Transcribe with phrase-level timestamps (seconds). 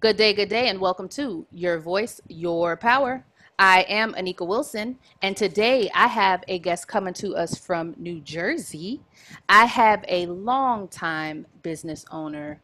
[0.00, 3.22] Good day, good day, and welcome to Your Voice, Your Power.
[3.58, 8.20] I am Anika Wilson, and today I have a guest coming to us from New
[8.20, 9.02] Jersey.
[9.50, 12.62] I have a long-time business owner,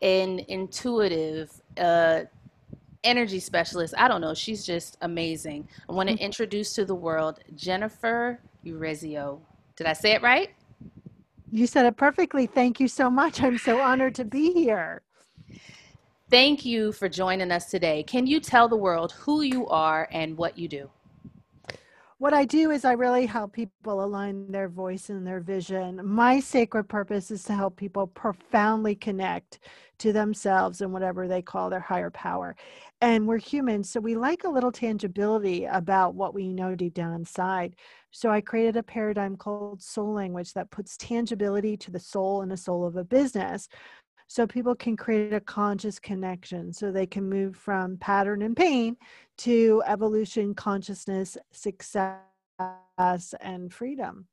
[0.00, 2.22] an intuitive, uh,
[3.04, 3.92] energy specialist.
[3.98, 4.32] I don't know.
[4.32, 5.68] She's just amazing.
[5.86, 6.24] I want to mm-hmm.
[6.24, 9.38] introduce to the world Jennifer Urezzio.
[9.76, 10.48] Did I say it right?
[11.52, 12.46] You said it perfectly.
[12.46, 13.42] Thank you so much.
[13.42, 15.02] I'm so honored to be here.
[16.30, 18.04] Thank you for joining us today.
[18.04, 20.88] Can you tell the world who you are and what you do?
[22.18, 26.00] What I do is I really help people align their voice and their vision.
[26.04, 29.58] My sacred purpose is to help people profoundly connect
[29.98, 32.54] to themselves and whatever they call their higher power.
[33.00, 37.14] And we're humans, so we like a little tangibility about what we know deep down
[37.14, 37.74] inside.
[38.10, 42.50] So I created a paradigm called soul language that puts tangibility to the soul and
[42.50, 43.68] the soul of a business
[44.30, 48.96] so people can create a conscious connection so they can move from pattern and pain
[49.36, 52.14] to evolution consciousness success
[53.40, 54.28] and freedom.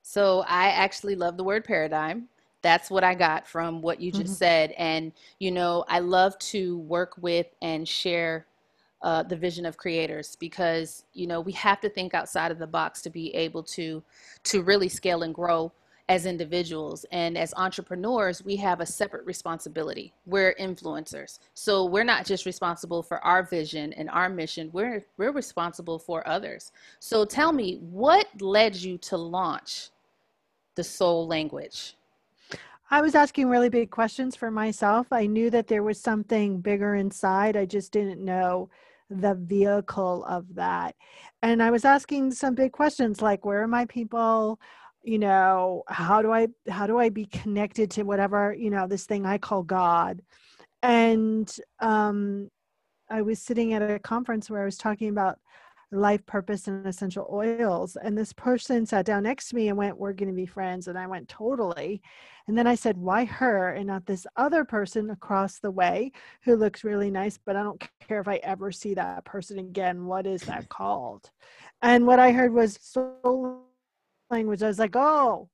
[0.00, 2.28] So i actually love the word paradigm.
[2.62, 4.32] That's what i got from what you just mm-hmm.
[4.32, 8.46] said and you know i love to work with and share
[9.02, 12.66] uh, the vision of creators because you know we have to think outside of the
[12.66, 14.02] box to be able to
[14.44, 15.70] to really scale and grow
[16.12, 22.26] as individuals and as entrepreneurs we have a separate responsibility we're influencers so we're not
[22.26, 27.50] just responsible for our vision and our mission we're we're responsible for others so tell
[27.50, 29.88] me what led you to launch
[30.74, 31.96] the soul language
[32.90, 35.06] I was asking really big questions for myself.
[35.12, 37.56] I knew that there was something bigger inside.
[37.56, 38.68] I just didn't know
[39.08, 40.94] the vehicle of that.
[41.40, 44.60] And I was asking some big questions like where are my people?
[45.02, 49.06] You know how do i how do i be connected to whatever you know this
[49.06, 50.22] thing i call god?
[50.82, 52.50] And um
[53.10, 55.38] i was sitting at a conference where i was talking about
[55.92, 59.96] life purpose and essential oils and this person sat down next to me and went
[59.98, 62.00] we're going to be friends and i went totally.
[62.48, 66.12] And then i said why her and not this other person across the way
[66.44, 70.06] who looks really nice but i don't care if i ever see that person again.
[70.06, 71.30] What is that called?
[71.82, 73.66] And what i heard was soul
[74.32, 75.48] language, I was like, oh,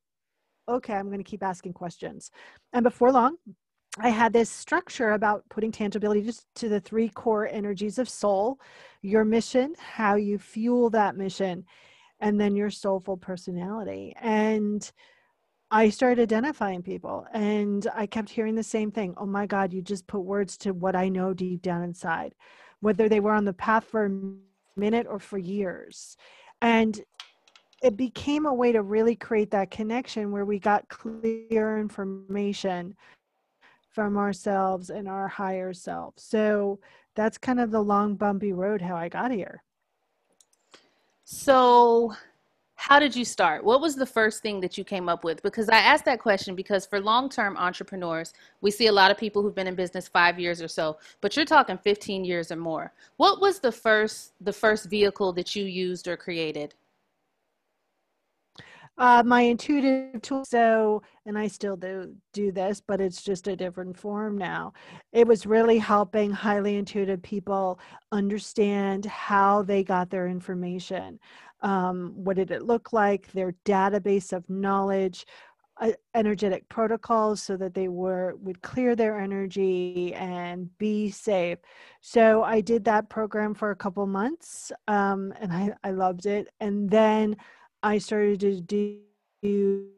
[0.69, 2.31] okay, I'm going to keep asking questions.
[2.73, 3.37] And before long,
[3.99, 8.61] I had this structure about putting tangibility just to the three core energies of soul,
[9.03, 11.65] your mission, how you fuel that mission,
[12.21, 14.15] and then your soulful personality.
[14.21, 14.91] And
[15.71, 19.15] I started identifying people and I kept hearing the same thing.
[19.19, 22.35] Oh my God, you just put words to what I know deep down inside,
[22.81, 26.17] whether they were on the path for a minute or for years.
[26.63, 27.01] And
[27.83, 32.97] it became a way to really create that connection where we got clear information
[33.91, 36.15] from ourselves and our higher self.
[36.17, 36.79] So
[37.15, 39.63] that's kind of the long, bumpy road how I got here.
[41.25, 42.15] So,
[42.77, 43.65] how did you start?
[43.65, 45.43] What was the first thing that you came up with?
[45.43, 49.19] Because I asked that question because for long term entrepreneurs, we see a lot of
[49.19, 52.57] people who've been in business five years or so, but you're talking 15 years or
[52.57, 52.93] more.
[53.17, 56.75] What was the first the first vehicle that you used or created?
[58.99, 63.57] Uh, my intuitive tool so and i still do do this but it's just a
[63.57, 64.73] different form now.
[65.13, 67.79] It was really helping highly intuitive people
[68.13, 71.19] understand how they got their information.
[71.61, 73.31] Um, what did it look like?
[73.33, 75.27] Their database of knowledge
[75.81, 81.59] uh, energetic protocols so that they were would clear their energy and be safe.
[82.01, 86.49] So i did that program for a couple months um, and I, I loved it.
[86.61, 87.37] And then
[87.83, 88.61] I started to
[89.43, 89.89] do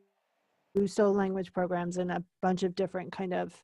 [0.86, 3.54] soul language programs and a bunch of different kind of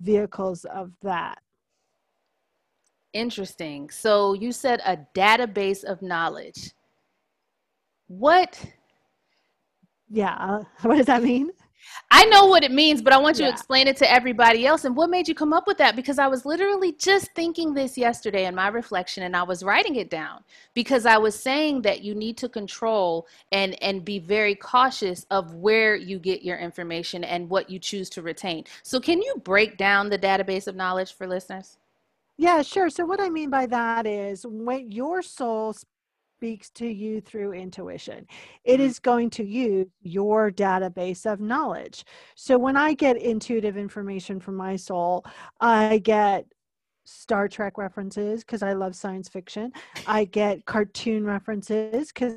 [0.00, 1.38] vehicles of that.
[3.12, 3.90] Interesting.
[3.90, 6.72] So you said a database of knowledge.
[8.08, 8.62] What?
[10.08, 10.62] Yeah.
[10.82, 11.50] What does that mean?
[12.10, 13.50] I know what it means, but I want you yeah.
[13.50, 14.84] to explain it to everybody else.
[14.84, 15.96] And what made you come up with that?
[15.96, 19.96] Because I was literally just thinking this yesterday in my reflection and I was writing
[19.96, 20.44] it down
[20.74, 25.54] because I was saying that you need to control and and be very cautious of
[25.54, 28.64] where you get your information and what you choose to retain.
[28.82, 31.78] So can you break down the database of knowledge for listeners?
[32.36, 32.88] Yeah, sure.
[32.88, 35.74] So what I mean by that is when your soul
[36.40, 38.26] speaks to you through intuition.
[38.64, 39.02] It mm-hmm.
[39.02, 42.06] going to use your database of knowledge.
[42.34, 45.26] So when I get intuitive information from my soul,
[45.60, 46.46] I get
[47.04, 49.70] Star Trek references because I love science fiction.
[50.06, 52.36] I get cartoon references because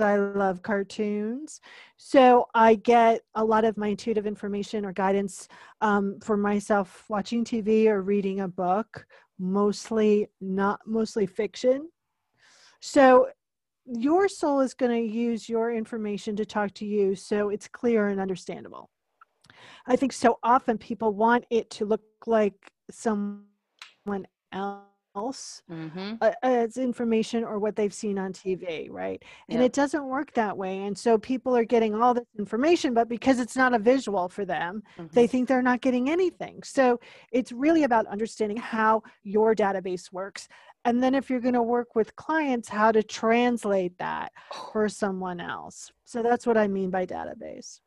[0.00, 1.60] I love cartoons.
[1.96, 5.46] So I get a lot of my intuitive information or guidance
[5.80, 9.06] um, for myself watching TV or reading a book,
[9.38, 11.88] mostly not mostly fiction.
[12.80, 13.28] So
[13.86, 18.08] your soul is going to use your information to talk to you so it's clear
[18.08, 18.90] and understandable.
[19.86, 23.46] I think so often people want it to look like someone
[24.52, 26.14] else mm-hmm.
[26.20, 29.22] uh, as information or what they've seen on TV, right?
[29.48, 30.84] And it doesn't work that way.
[30.84, 34.44] And so people are getting all this information, but because it's not a visual for
[34.44, 35.06] them, mm-hmm.
[35.12, 36.62] they think they're not getting anything.
[36.62, 37.00] So
[37.32, 40.48] it's really about understanding how your database works.
[40.88, 44.32] And then if you're going to work with clients, how to translate that
[44.72, 45.92] for someone else.
[46.06, 47.80] So that's what I mean by database.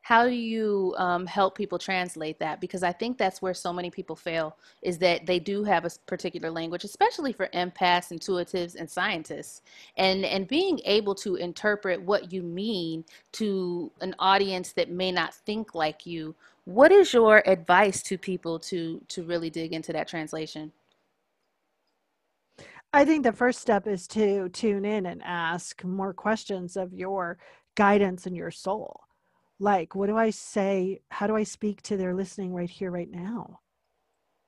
[0.00, 2.58] How do you um, help people translate that?
[2.58, 5.90] Because i think that's where so many people fail is that they do have a
[6.06, 9.60] particular language especially for empaths intuitives and scientists.
[9.98, 15.34] And and being able to interpret what you mean to an audience that may not
[15.34, 16.34] think like you
[16.64, 20.72] what is your advice to people to to really dig into that translation
[22.98, 27.38] I think the first step is to tune in and ask more questions of your
[27.76, 29.02] guidance and your soul.
[29.60, 31.00] Like what do i say?
[31.12, 33.60] How do i speak to their listening right here right now?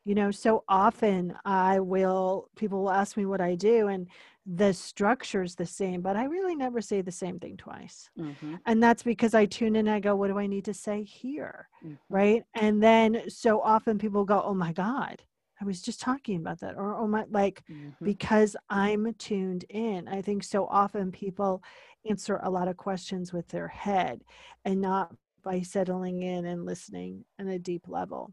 [0.05, 4.09] You know so often i will people will ask me what i do and
[4.45, 8.11] the structure's the same but i really never say the same thing twice.
[8.19, 8.57] Mm-hmm.
[8.67, 11.05] and that's because i tune in and i go what do i need to say
[11.05, 11.69] here?
[11.85, 11.95] Mm-hmm.
[12.09, 12.43] right?
[12.55, 15.23] And then so often people go oh my god
[15.61, 18.05] i was just talking about that or oh my like mm-hmm.
[18.05, 21.63] because i'm tuned in i think so often people
[22.09, 24.23] answer a lot of questions with their head
[24.65, 25.13] and not
[25.43, 28.33] by settling in and listening on a deep level.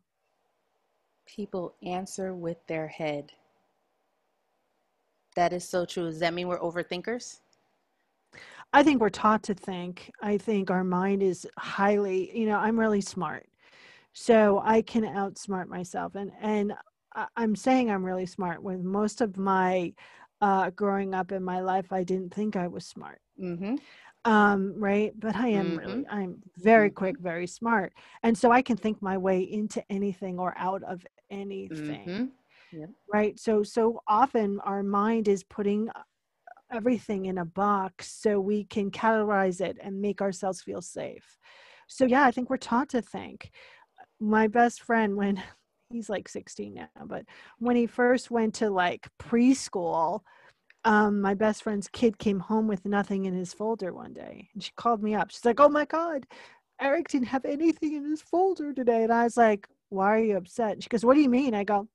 [1.25, 3.31] People answer with their head.
[5.35, 6.05] That is so true.
[6.05, 7.39] Does that mean we're overthinkers?
[8.73, 10.11] I think we're taught to think.
[10.21, 13.47] I think our mind is highly, you know, I'm really smart.
[14.13, 16.15] So I can outsmart myself.
[16.15, 16.73] And and
[17.35, 18.61] I'm saying I'm really smart.
[18.61, 19.93] With most of my
[20.41, 23.21] uh, growing up in my life, I didn't think I was smart.
[23.41, 23.75] Mm-hmm.
[24.25, 25.13] Um, right.
[25.19, 25.77] But I am mm-hmm.
[25.77, 27.23] really, I'm very quick, mm-hmm.
[27.23, 27.93] very smart.
[28.23, 32.07] And so I can think my way into anything or out of anything.
[32.07, 32.79] Mm-hmm.
[32.79, 32.89] Yep.
[33.11, 33.39] Right.
[33.39, 36.01] So, so often our mind is putting uh,
[36.71, 41.37] everything in a box so we can categorize it and make ourselves feel safe.
[41.87, 43.51] So, yeah, I think we're taught to think.
[44.19, 45.41] My best friend, when
[45.89, 47.25] he's like 16 now, but
[47.59, 50.21] when he first went to like preschool,
[50.83, 54.63] um, my best friend's kid came home with nothing in his folder one day and
[54.63, 56.25] she called me up she's like oh my god
[56.79, 60.37] eric didn't have anything in his folder today and i was like why are you
[60.37, 61.87] upset and she goes what do you mean i go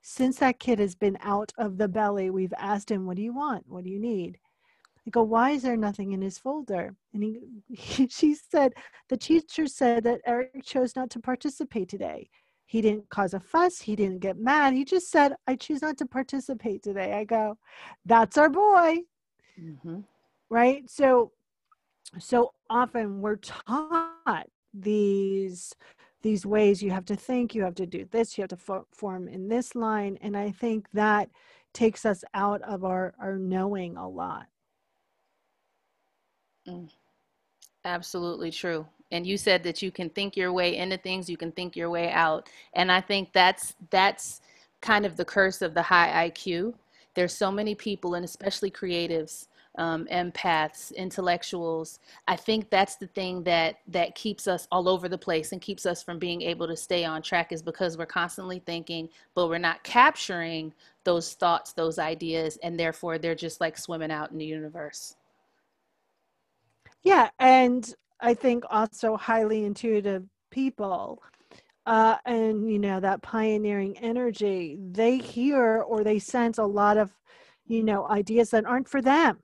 [0.00, 3.34] since that kid has been out of the belly we've asked him what do you
[3.34, 4.38] want what do you need
[5.06, 6.94] I go, why is there nothing in his folder?
[7.14, 7.38] And he,
[7.70, 8.74] he, she said,
[9.08, 12.28] the teacher said that Eric chose not to participate today.
[12.68, 13.80] He didn't cause a fuss.
[13.80, 14.74] He didn't get mad.
[14.74, 17.14] He just said, I choose not to participate today.
[17.14, 17.56] I go,
[18.04, 18.98] that's our boy.
[19.58, 20.00] Mm-hmm.
[20.50, 20.88] Right.
[20.90, 21.32] So,
[22.18, 25.74] so often we're taught these
[26.20, 28.86] these ways you have to think you have to do this you have to fo-
[28.92, 31.30] form in this line and i think that
[31.72, 34.46] takes us out of our our knowing a lot
[36.66, 36.88] mm.
[37.84, 41.52] absolutely true and you said that you can think your way into things you can
[41.52, 42.48] think your way out.
[42.74, 44.40] And i think that's that's
[44.80, 46.74] kind of the curse of the high iq
[47.14, 53.42] there's so many people and especially creatives um, empaths intellectuals i think that's the thing
[53.44, 56.76] that that keeps us all over the place and keeps us from being able to
[56.76, 60.72] stay on track is because we're constantly thinking but we're not capturing
[61.08, 65.16] those thoughts those ideas and therefore they're just like swimming out in the universe.
[67.02, 71.22] Yeah and I think also highly intuitive people
[71.88, 77.10] uh, and you know that pioneering energy they hear or they sense a lot of
[77.66, 79.38] you know ideas that aren't for them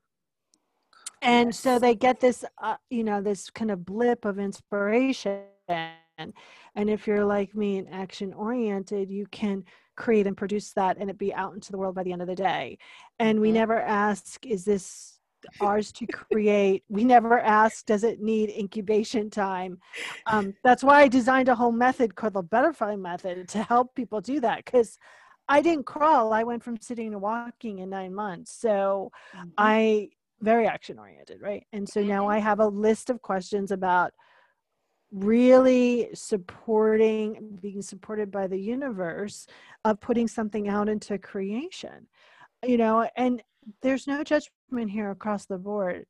[1.23, 1.59] and yes.
[1.59, 6.35] so they get this uh, you know this kind of blip of inspiration and
[6.76, 9.64] if you're like me and action oriented you can
[9.97, 12.28] create and produce that and it be out into the world by the end of
[12.28, 12.76] the day
[13.19, 13.54] and we mm-hmm.
[13.54, 15.13] never ask is this
[15.61, 16.85] ours to create.
[16.89, 19.79] We never asked, does it need incubation time?
[20.27, 24.21] Um, that's why I designed a whole method called the butterfly method to help people
[24.21, 24.99] do that because
[25.49, 26.33] I didn't crawl.
[26.33, 28.53] I went from sitting to walking in nine months.
[28.53, 29.49] So mm-hmm.
[29.59, 30.11] I
[30.41, 31.67] very action oriented, right?
[31.73, 32.47] And so now I mm-hmm.
[32.47, 34.13] have a list of questions about
[35.15, 39.47] really supporting being supported by the universe
[39.85, 42.09] of putting something out into creation
[42.67, 43.41] you know and
[43.81, 46.07] there's no judgment here across the board.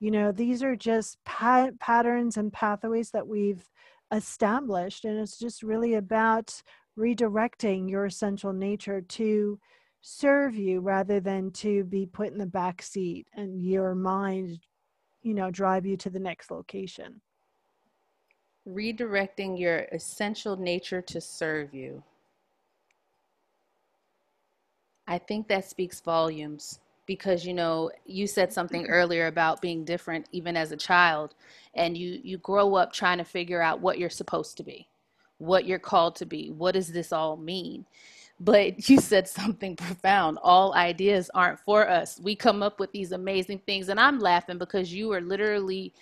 [0.00, 3.68] You know these are just pat- patterns and pathways that we've
[4.12, 6.60] established and it's just really about
[6.98, 9.58] redirecting your essential nature to
[10.02, 14.58] serve you rather than to be put in the back seat and your mind
[15.22, 17.20] you know drive you to the next location.
[18.68, 22.02] Redirecting your essential nature to serve you.
[25.06, 28.92] I think that speaks volumes because you know you said something mm-hmm.
[28.92, 31.34] earlier about being different even as a child
[31.74, 34.86] and you you grow up trying to figure out what you're supposed to be
[35.38, 37.84] what you're called to be what does this all mean
[38.42, 40.38] but you said something profound.
[40.42, 42.20] All ideas aren't for us.
[42.20, 45.92] We come up with these amazing things, and I'm laughing because you are literally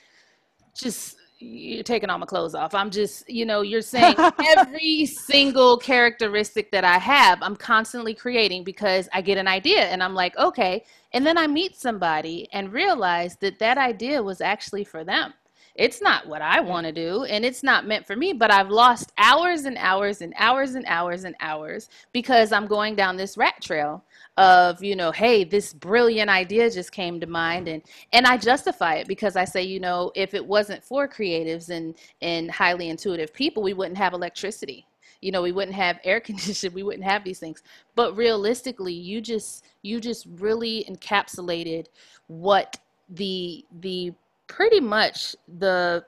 [0.74, 2.74] just you're taking all my clothes off.
[2.74, 4.14] I'm just, you know, you're saying
[4.46, 10.02] every single characteristic that I have, I'm constantly creating because I get an idea and
[10.02, 10.84] I'm like, okay.
[11.12, 15.32] And then I meet somebody and realize that that idea was actually for them
[15.74, 18.70] it's not what I want to do and it's not meant for me, but I've
[18.70, 23.36] lost hours and hours and hours and hours and hours because I'm going down this
[23.38, 24.04] rat trail
[24.36, 27.82] of, you know, hey, this brilliant idea just came to mind and
[28.12, 31.94] and I justify it because I say, you know, if it wasn't for creatives and
[32.22, 34.86] and highly intuitive people, we wouldn't have electricity.
[35.20, 37.62] You know we wouldn't have air conditioning we wouldn't have these things.
[37.94, 41.86] But realistically you just you just really encapsulated
[42.26, 42.78] what
[43.10, 44.12] the the
[44.46, 46.04] pretty much the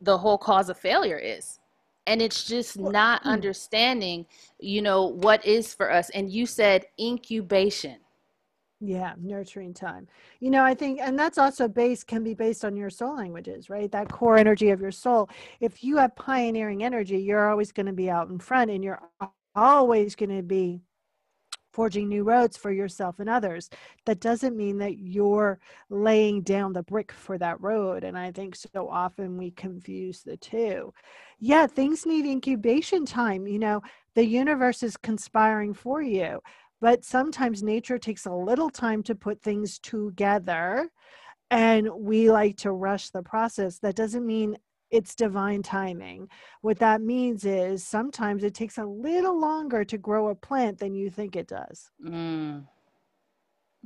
[0.00, 1.59] the whole cause of failure is
[2.06, 3.28] and it's just not hmm.
[3.28, 4.26] understanding
[4.58, 6.10] you know what is for us.
[6.10, 7.98] And you said incubation.
[8.80, 10.08] Yeah nurturing time.
[10.40, 13.68] You know i think and that's also based can be based on your soul languages
[13.68, 13.90] right?
[13.92, 15.28] That core energy of your soul.
[15.60, 19.02] If you have pioneering energy you're always going to be out in front and you're
[19.54, 20.82] always going to be
[21.72, 23.70] forging new roads for yourself and others.
[24.06, 25.58] That doesn't mean that you're
[25.88, 28.04] laying down the brick for that road.
[28.04, 30.92] And I think so often we confuse the two.
[31.38, 33.46] Yeah, things need incubation time.
[33.46, 33.82] You know,
[34.14, 36.40] the universe is conspiring for you,
[36.80, 40.90] but sometimes nature takes a little time to put things together.
[41.50, 43.78] And we like to rush the process.
[43.78, 44.56] That doesn't mean
[44.90, 46.28] it's divine timing.
[46.62, 50.94] What that means is sometimes it takes a little longer to grow a plant than
[50.94, 51.90] you think it does.
[52.04, 52.66] Mm.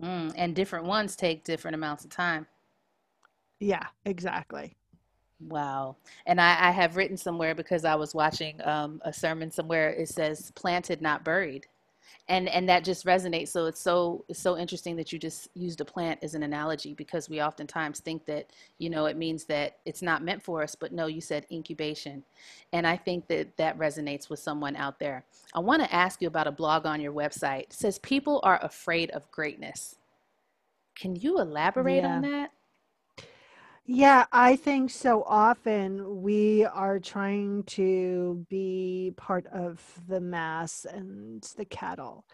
[0.01, 0.33] Mm.
[0.37, 2.47] And different ones take different amounts of time.
[3.61, 4.77] Yeah, exactly.
[5.41, 5.97] Wow.
[6.27, 10.09] And I, I have written somewhere because I was watching um, a sermon somewhere, it
[10.09, 11.67] says planted, not buried
[12.29, 13.49] and and that just resonates.
[13.49, 16.95] So it's so it's so interesting that you just used a plant as an analogy
[16.95, 20.75] because we oftentimes think that you know it means that it's not meant for us
[20.75, 22.25] but no you said incubation.
[22.73, 25.25] And i think that that resonates with someone out there.
[25.55, 27.65] I want to ask you about a blog on your website.
[27.65, 29.97] It says people are afraid of greatness.
[30.95, 32.17] Can you elaborate yeah.
[32.17, 32.51] on that
[33.87, 41.43] yeah, I think so often we are trying to be part of the mass and
[41.59, 42.25] the cattle.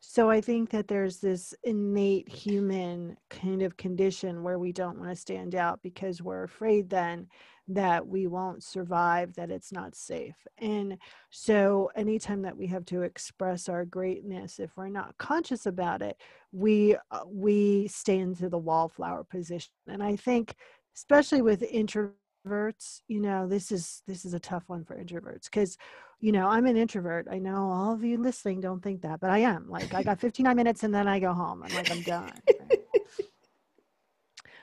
[0.00, 5.10] So I think that there's this innate human kind of condition where we don't want
[5.10, 7.26] to stand out because we're afraid then
[7.68, 10.46] that we won't survive, that it's not safe.
[10.58, 10.96] And
[11.30, 16.16] so anytime that we have to express our greatness, if we're not conscious about it,
[16.52, 19.72] we uh, we stay into the wallflower position.
[19.86, 20.54] And I think
[20.98, 25.78] especially with introverts you know this is this is a tough one for introverts because
[26.20, 29.30] you know i'm an introvert i know all of you listening don't think that but
[29.30, 32.02] i am like i got 59 minutes and then i go home i'm like i'm
[32.02, 32.80] done right?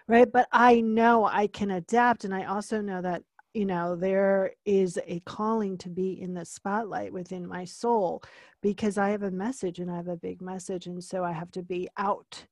[0.10, 3.24] right but i know i can adapt and i also know that
[3.54, 8.22] you know there is a calling to be in the spotlight within my soul
[8.62, 11.51] because i have a message and i have a big message and so i have
[11.51, 12.46] to be out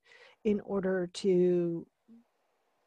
[0.46, 1.86] in order to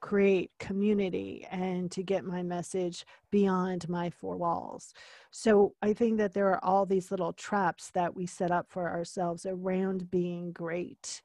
[0.06, 4.94] create community and to get my message beyond my four walls.
[5.32, 8.88] So I think that there are all these little traps that we set up for
[8.88, 11.22] ourselves around being great.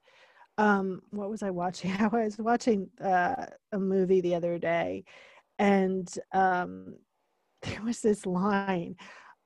[0.57, 1.91] Um, what was I watching?
[1.99, 5.03] I was watching uh, a movie the other day,
[5.59, 6.95] and um,
[7.61, 8.95] there was this line,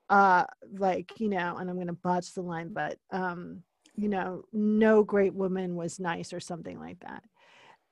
[0.10, 0.46] uh,
[0.78, 3.64] like you know, and I'm going to botch the line, but um,
[3.96, 7.24] you know, no great woman was nice or something like that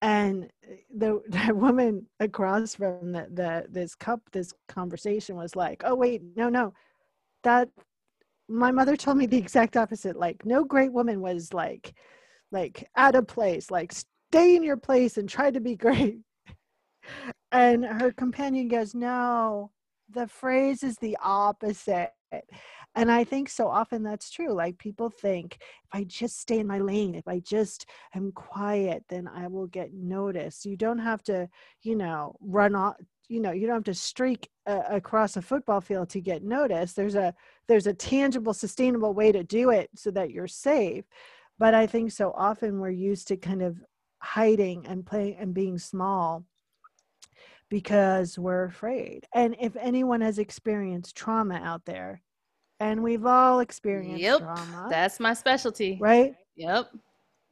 [0.04, 5.82] and eh, the, the woman across from the, the this cup this conversation was like
[5.86, 6.74] oh wait no no.
[7.44, 7.70] That
[8.48, 10.16] my mother told me the exact opposite.
[10.16, 11.94] Like no great woman was like
[12.52, 13.72] like out of place.
[13.72, 16.20] Like stay in your place and try to be great.
[17.52, 19.72] And her companion goes no
[20.10, 22.12] the phrase is the opposite
[22.96, 26.68] and i think so often that's true like people think if i just stay in
[26.68, 30.66] my lane if i just am quiet then i will get noticed.
[30.66, 31.50] You don't have to
[31.82, 32.96] you know run off
[33.30, 36.96] you know you don't have to streak uh, across a football field to get noticed.
[36.96, 37.34] There's a
[37.68, 41.06] there's a tangible sustainable way to do it so that you're safe.
[41.60, 43.82] But i think so often we're used to kind of
[44.20, 46.46] hiding and playing and being small
[47.70, 49.26] because we're afraid.
[49.34, 52.22] And if anyone has experienced trauma out there,
[52.84, 54.88] and we've all experienced yep, trauma.
[54.90, 55.98] That's my specialty.
[56.02, 56.36] Right?
[56.56, 56.90] Yep.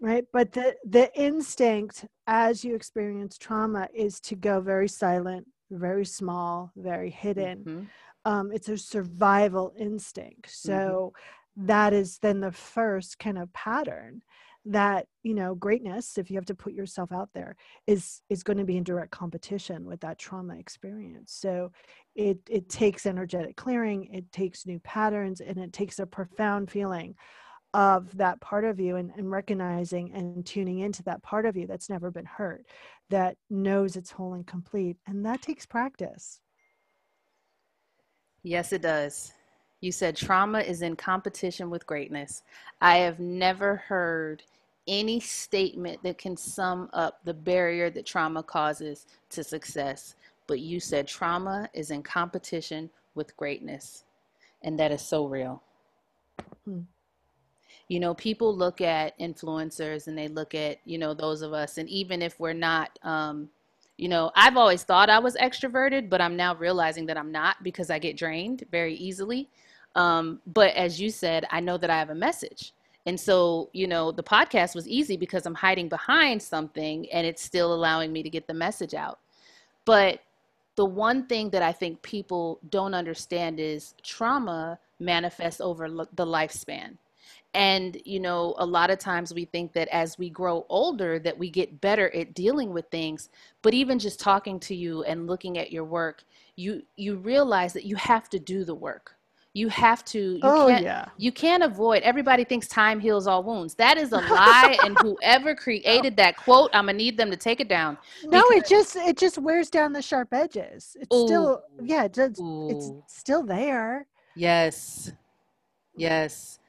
[0.02, 0.26] Right.
[0.34, 6.72] But the the instinct as you experience trauma is to go very silent, very small,
[6.76, 7.60] very hidden.
[7.60, 7.84] Mm-hmm.
[8.26, 10.50] Um, it's a survival instinct.
[10.52, 11.68] So mm-hmm.
[11.68, 14.22] that is then the first kind of pattern
[14.66, 17.56] that you know greatness if you have to put yourself out there
[17.88, 21.34] is is going to be in direct competition with that trauma experience.
[21.34, 21.72] So
[22.16, 27.16] it it takes energetic clearing it takes new patterns and it takes a profound feeling
[27.74, 31.66] of that part of you and, and recognizing and tuning into that part of you
[31.66, 32.66] that's never been hurt
[33.10, 36.40] that knows it's whole and complete and that takes practice.
[38.44, 39.34] Yes it does.
[39.80, 42.44] You said trauma is in competition with greatness.
[42.82, 44.44] I have never heard
[44.88, 50.16] any statement that can sum up the barrier that trauma causes to success.
[50.48, 54.04] But you said trauma is in competition with greatness.
[54.64, 55.62] And that is so real.
[56.66, 56.82] Hmm.
[57.88, 61.78] You know, people look at influencers and they look at, you know, those of us,
[61.78, 63.50] and even if we're not, um,
[63.98, 67.62] you know, I've always thought I was extroverted, but I'm now realizing that I'm not
[67.64, 69.50] because I get drained very easily.
[69.96, 72.74] Um, but as you said, I know that I have a message.
[73.06, 77.42] And so, you know, the podcast was easy because I'm hiding behind something and it's
[77.42, 79.20] still allowing me to get the message out.
[79.86, 80.20] But
[80.76, 86.98] the one thing that I think people don't understand is trauma manifests over the lifespan.
[87.54, 91.38] And, you know, a lot of times we think that as we grow older that
[91.38, 93.30] we get better at dealing with things,
[93.62, 96.24] but even just talking to you and looking at your work,
[96.56, 99.16] you you realize that you have to do the work
[99.54, 101.06] you have to you oh, can't yeah.
[101.18, 103.76] you can't avoid everybody thinks time heals all wounds.
[103.76, 107.60] That is a lie and whoever created that quote i'm gonna need them to take
[107.60, 110.96] it down no it just it just wears down the sharp edges.
[111.00, 114.08] It's ooh, still yeah it's, it's still there.
[114.36, 115.12] Yes.
[115.96, 116.60] Yes.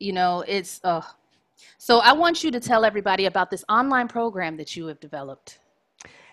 [0.00, 1.02] You know it's uh
[1.78, 5.60] so i want you to tell everybody about this online program that you have developed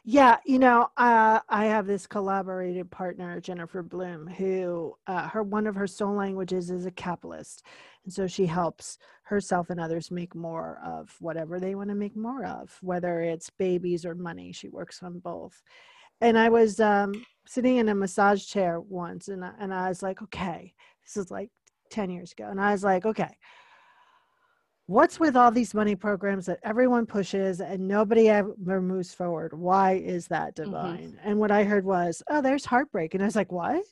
[0.04, 5.68] yeah, you know, uh, I have this collaborated partner, Jennifer Bloom, who uh, her one
[5.68, 7.64] of her soul languages is a capitalist,
[8.04, 12.16] and so she helps herself and others make more of whatever they want to make
[12.16, 14.52] more of, whether it's babies or money.
[14.52, 15.62] She works on both.
[16.20, 17.14] And I was um,
[17.46, 21.30] sitting in a massage chair once, and I, and I was like, okay, this is
[21.30, 21.52] like
[21.92, 23.38] ten years ago, and I was like, okay
[24.92, 29.54] what's with all these money programs that everyone pushes and nobody ever moves forward?
[29.54, 30.72] Why is that mm-hmm.
[30.72, 30.98] divine?
[31.14, 31.30] Mm-hmm.
[31.30, 33.14] And what I heard was, oh, there's heartbreak.
[33.14, 33.86] And I was like, what?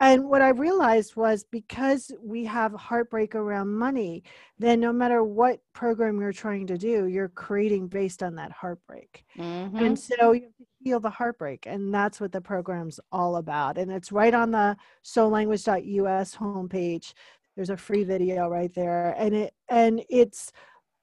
[0.00, 4.24] And what I realized was because we have heartbreak around money,
[4.58, 9.24] then no matter what program you're trying to do, you're creating based on that heartbreak.
[9.38, 9.76] Mm-hmm.
[9.76, 11.66] And so you have to heal the heartbreak.
[11.66, 13.78] And that's what the program's all about.
[13.78, 17.12] And it's right on the soullanguage.us homepage
[17.56, 19.14] there's a free video right there.
[19.18, 20.52] And it and it's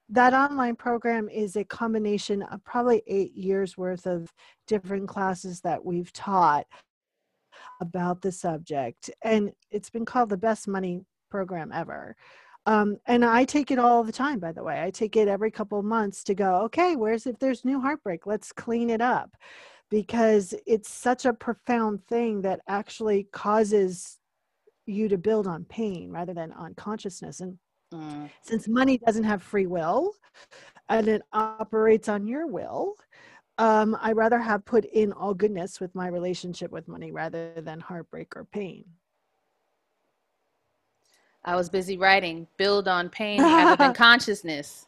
[0.10, 4.34] that online program is a combination of probably eight years worth of
[4.68, 6.66] different classes that we've taught
[7.80, 9.10] about the subject.
[9.22, 12.16] And it's been called the best money program ever.
[12.66, 14.82] Um, and i take it all the time by the way.
[14.84, 18.26] I take it every couple of months to go okay where's if there's new heartbreak
[18.26, 19.32] let's clean it up.
[19.90, 24.19] Because it's such a profound thing that actually causes
[24.90, 27.42] you to build on pain rather than on consciousness.
[27.42, 27.58] And
[27.94, 28.30] mm.
[28.42, 30.14] since money doesn't have free will
[30.90, 32.96] and it operates on your will,
[33.58, 37.80] um, I rather have put in all goodness with my relationship with money rather than
[37.80, 38.86] heartbreak or pain.
[41.44, 44.88] I was busy writing, build on pain rather than consciousness.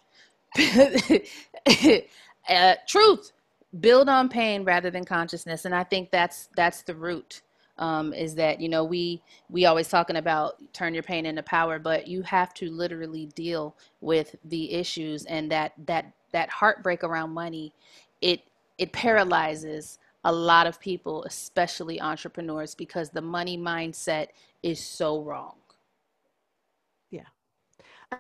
[2.49, 3.31] uh, truth,
[3.79, 7.41] build on pain rather than consciousness, and I think that's that's the root
[7.77, 11.79] um, is that you know we we always talking about turn your pain into power
[11.79, 17.31] but you have to literally deal with the issues and that that that heartbreak around
[17.31, 17.73] money
[18.21, 18.41] it
[18.77, 24.27] it paralyzes a lot of people especially entrepreneurs because the money mindset
[24.61, 25.55] is so wrong.
[27.09, 27.21] Yeah.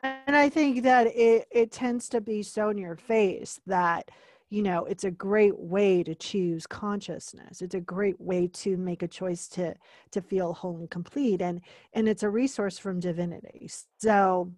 [0.01, 4.09] And i think that it it tends to be so in your face that
[4.51, 9.01] you know it's a great way to choose consciousness it's a great way to make
[9.01, 9.73] a choice to
[10.11, 11.61] to feel whole and complete and
[11.93, 14.51] and it's a resource from divinity so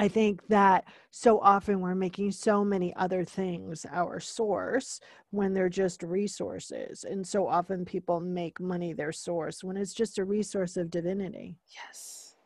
[0.00, 5.00] I think that so often we're making so many other things our source
[5.30, 7.02] when they're just resources.
[7.02, 11.56] And so often people make money their source when it's just a resource of divinity.
[11.74, 12.36] Yes.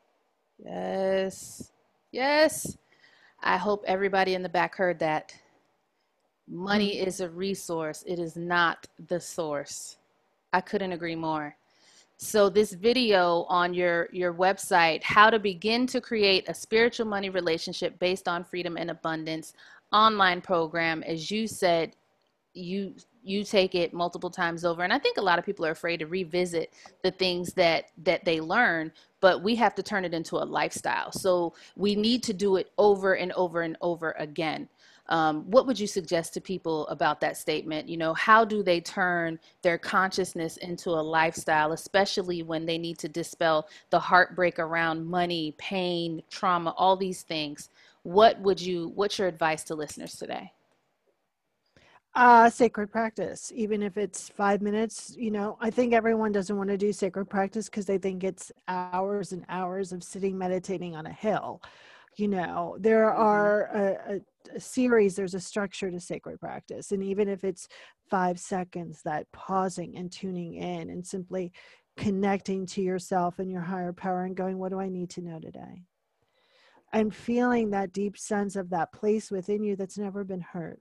[0.64, 1.70] Yes.
[2.10, 2.78] Yes.
[3.42, 5.34] I hope everybody in the back heard that.
[6.48, 9.96] Money is a resource, it is not the source.
[10.52, 11.56] I couldn't agree more.
[12.18, 17.30] So this video on your your website, how to begin to create a spiritual money
[17.30, 19.54] relationship based on freedom and abundance
[19.92, 21.02] online program.
[21.02, 21.96] As you said
[22.54, 24.82] you you take it multiple times over.
[24.82, 28.24] And i think a lot of people are afraid to revisit the things that that
[28.24, 31.12] they learn but we have to turn it into a lifestyle.
[31.12, 34.68] So we need to do it over and over and over again
[35.12, 37.86] um, what would you suggest to people about that statement?
[37.86, 42.96] You know, how do they turn their consciousness into a lifestyle, especially when they need
[43.00, 47.68] to dispel the heartbreak around money, pain, trauma, all these things?
[48.04, 50.50] What would you, what's your advice to listeners today?
[52.14, 56.68] uh sacred practice even if it's five minutes you know i think everyone doesn't want
[56.68, 61.06] to do sacred practice because they think it's hours and hours of sitting meditating on
[61.06, 61.62] a hill
[62.16, 63.22] you know there mm-hmm.
[63.22, 67.68] are a, a, a, series there's a structure to sacred practice and even if it's
[68.10, 71.52] five seconds that pausing and tuning in and simply
[71.96, 75.38] connecting to yourself and your higher power and going what do i need to know
[75.38, 75.82] today
[76.92, 80.80] and feeling that deep sense of that place within you that's never been hurt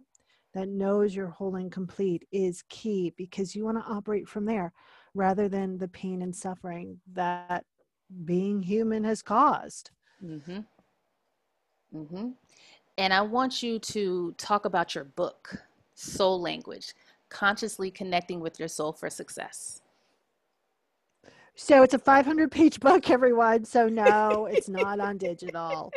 [0.54, 4.74] that knows you're whole and complete is key because you want to operate from there
[5.13, 7.63] rather than the pain and suffering that
[8.26, 9.91] being human has caused
[10.24, 10.60] mm-hmm.
[11.95, 12.30] Mm-hmm.
[12.97, 15.56] And I want you to talk about your book,
[15.95, 16.93] Soul Language
[17.30, 19.82] Consciously Connecting with Your Soul for Success.
[21.56, 23.65] So it's a 500 page book, everyone.
[23.65, 25.91] So no, it's not on digital.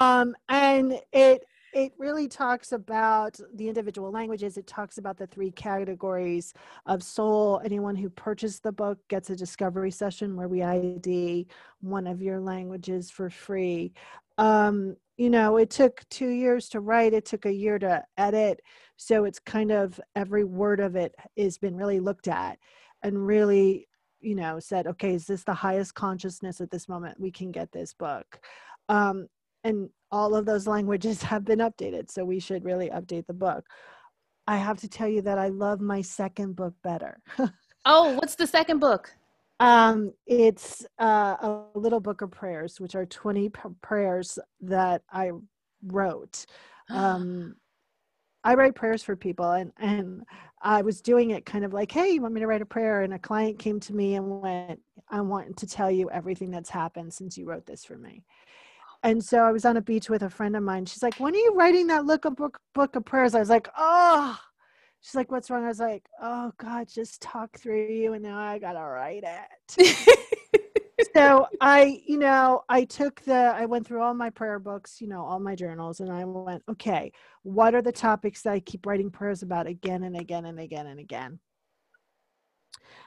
[0.00, 4.56] Um, and it it really talks about the individual languages.
[4.56, 6.52] It talks about the three categories
[6.86, 7.60] of soul.
[7.64, 11.46] Anyone who purchased the book gets a discovery session where we ID
[11.80, 13.92] one of your languages for free.
[14.38, 18.62] Um, you know, it took two years to write, it took a year to edit.
[18.96, 22.58] So it's kind of every word of it has been really looked at
[23.02, 23.86] and really,
[24.20, 27.20] you know, said, okay, is this the highest consciousness at this moment?
[27.20, 28.40] We can get this book.
[28.88, 29.26] Um,
[29.62, 32.10] and all of those languages have been updated.
[32.10, 33.66] So we should really update the book.
[34.46, 37.20] I have to tell you that I love my second book better.
[37.84, 39.12] oh, what's the second book?
[39.60, 45.32] Um, it's uh, a little book of prayers, which are 20 p- prayers that I
[45.86, 46.46] wrote.
[46.88, 47.54] Um,
[48.42, 50.22] I write prayers for people, and, and
[50.62, 53.02] I was doing it kind of like, hey, you want me to write a prayer?
[53.02, 56.70] And a client came to me and went, I want to tell you everything that's
[56.70, 58.24] happened since you wrote this for me.
[59.02, 60.86] And so I was on a beach with a friend of mine.
[60.86, 63.34] She's like, when are you writing that look a book, book of prayers?
[63.34, 64.38] I was like, oh,
[65.00, 65.64] she's like, what's wrong?
[65.64, 68.12] I was like, oh God, just talk through you.
[68.12, 70.00] And now I got to write it.
[71.14, 75.08] so I, you know, I took the, I went through all my prayer books, you
[75.08, 78.86] know, all my journals, and I went, okay, what are the topics that I keep
[78.86, 81.40] writing prayers about again and again and again and again?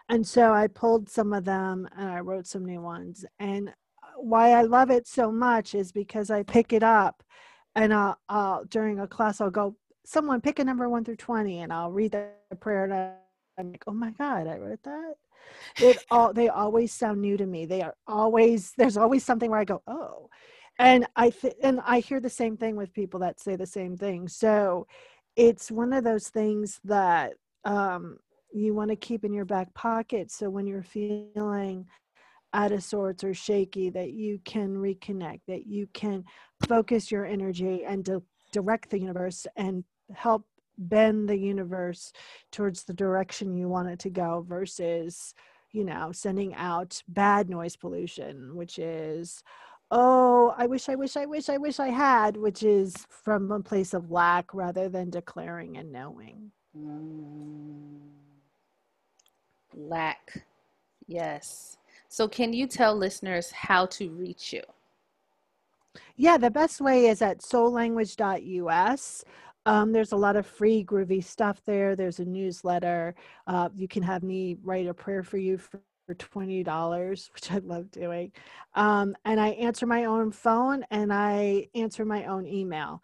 [0.10, 3.26] And so I pulled some of them and I wrote some new ones.
[3.40, 7.24] And uh, why I love it so much is because I pick it up
[7.76, 9.76] and I'll, I'll during a class, I'll go,
[10.06, 12.94] someone pick a number one through 20 and I'll read the prayer and
[13.58, 15.16] I'm like, oh my God, I wrote that.
[15.80, 17.66] It all, they always sound new to me.
[17.66, 20.30] They are always, there's always something where I go, oh,
[20.80, 23.96] and I, th- and I hear the same thing with people that say the same
[23.96, 24.28] thing.
[24.28, 24.88] So
[25.36, 27.34] it's one of those things that,
[27.66, 28.18] um,
[28.54, 30.32] you want to keep in your back pocket.
[30.32, 31.88] So when you're feeling
[32.54, 36.24] out of sorts or shaky, that you can reconnect, that you can
[36.68, 38.18] focus your energy and di-
[38.52, 40.46] direct the universe and help
[40.78, 42.12] bend the universe
[42.52, 45.34] towards the direction you want it to go versus
[45.72, 49.44] you know sending out bad noise pollution which is
[49.92, 53.60] oh i wish i wish i wish i wish i had which is from a
[53.60, 56.52] place of lack rather than declaring and knowing.
[56.78, 58.00] Mm.
[59.76, 60.44] lack.
[61.06, 61.78] Yes.
[62.10, 64.64] So can you tell listeners how to reach you?
[66.16, 69.24] Yeah the best way is at soullanguage.us
[69.66, 71.96] um, there's a lot of free groovy stuff there.
[71.96, 73.16] There's a newsletter.
[73.48, 77.60] Uh, you can have me write a prayer for you for, for $20, which I
[77.60, 78.32] love doing.
[78.76, 83.02] Um, and I answer my own phone and I answer my own email.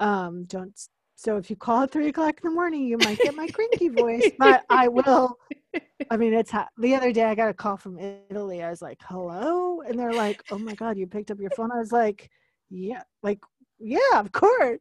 [0.00, 0.78] Um, don't
[1.16, 3.88] So if you call at three o'clock in the morning, you might get my cranky
[3.88, 5.38] voice, but I will.
[6.10, 8.62] I mean, it's ha- the other day I got a call from Italy.
[8.62, 9.80] I was like, hello.
[9.80, 11.72] And they're like, oh my God, you picked up your phone.
[11.72, 12.28] I was like,
[12.68, 13.38] yeah, like,
[13.82, 14.78] yeah, of course.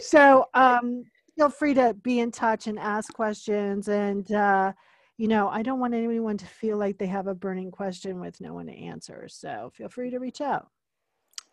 [0.00, 1.04] so um,
[1.36, 3.88] feel free to be in touch and ask questions.
[3.88, 4.72] And, uh,
[5.18, 8.40] you know, I don't want anyone to feel like they have a burning question with
[8.40, 9.26] no one to answer.
[9.28, 10.68] So feel free to reach out.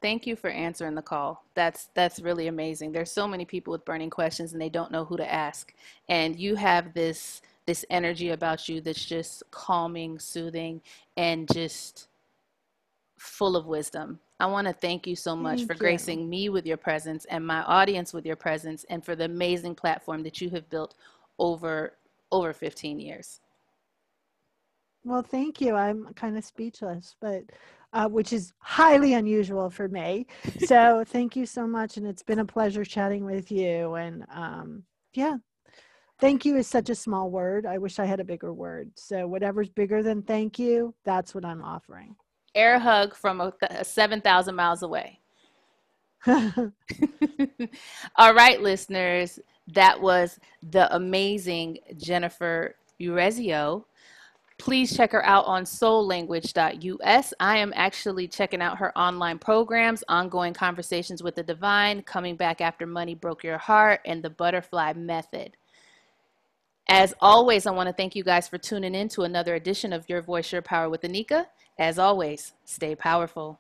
[0.02, 1.46] Thank you for answering the call.
[1.56, 2.92] That's that's really amazing.
[2.92, 5.74] There's so many people with burning questions and they don't know who to ask.
[6.10, 10.82] And you have this this energy about you that's just calming, soothing,
[11.16, 12.10] and just
[13.24, 14.20] full of wisdom.
[14.40, 15.80] I want to thank you so much Thank for you.
[15.80, 19.76] gracing me with your presence and my audience with your presence and for the amazing
[19.76, 20.96] platform that you have built
[21.40, 21.94] over
[22.32, 23.40] over 15 years.
[25.06, 25.76] Well, thank you.
[25.76, 27.44] I'm kind of speechless, but
[27.94, 30.28] uh, which is highly unusual for me.
[30.60, 33.94] So thank you so much, and it's been a pleasure chatting with you.
[33.96, 34.84] And um,
[35.14, 35.38] yeah,
[36.20, 37.66] thank you is such a small word.
[37.66, 38.92] I wish I had a bigger word.
[38.96, 42.16] So whatever's bigger than thank you, that's what I'm offering.
[42.56, 45.20] Air hug from a, th- 7,000 miles away.
[46.28, 49.40] All right, listeners,
[49.74, 50.40] that was
[50.72, 53.84] the amazing Jennifer Urezzio.
[54.60, 57.34] Please check her out on soullanguage.us.
[57.40, 62.62] I am actually checking out her online programs, Ongoing Conversations with the Divine, Coming Back
[62.62, 65.58] After Money Broke Your Heart, and the Butterfly Method.
[66.88, 70.08] As always, I want to thank you guys for tuning in to another edition of
[70.08, 71.48] Your Voice, Your Power with Anika.
[71.78, 73.60] As always, stay powerful.